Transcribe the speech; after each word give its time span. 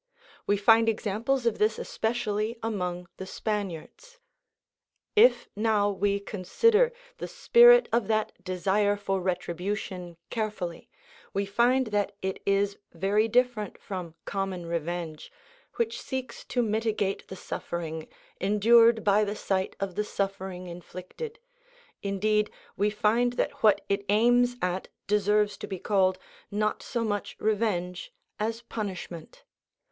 We 0.47 0.57
find 0.57 0.89
examples 0.89 1.45
of 1.45 1.59
this 1.59 1.77
especially 1.77 2.57
among 2.63 3.07
the 3.17 3.27
Spaniards.(78) 3.27 4.17
If, 5.15 5.47
now, 5.55 5.91
we 5.91 6.19
consider 6.19 6.91
the 7.19 7.27
spirit 7.27 7.87
of 7.93 8.07
that 8.07 8.31
desire 8.43 8.97
for 8.97 9.21
retribution 9.21 10.17
carefully, 10.31 10.89
we 11.35 11.45
find 11.45 11.85
that 11.93 12.13
it 12.23 12.41
is 12.47 12.79
very 12.91 13.27
different 13.27 13.77
from 13.79 14.15
common 14.25 14.65
revenge, 14.65 15.31
which 15.75 16.01
seeks 16.01 16.45
to 16.45 16.63
mitigate 16.63 17.27
the 17.27 17.35
suffering, 17.35 18.07
endured 18.39 19.03
by 19.03 19.23
the 19.23 19.35
sight 19.35 19.75
of 19.79 19.93
the 19.93 20.03
suffering 20.03 20.65
inflicted; 20.65 21.37
indeed, 22.01 22.49
we 22.75 22.89
find 22.89 23.33
that 23.33 23.61
what 23.61 23.81
it 23.87 24.03
aims 24.09 24.55
at 24.63 24.87
deserves 25.05 25.57
to 25.59 25.67
be 25.67 25.77
called, 25.77 26.17
not 26.49 26.81
so 26.81 27.03
much 27.03 27.37
revenge 27.39 28.11
as 28.39 28.63
punishment. 28.63 29.43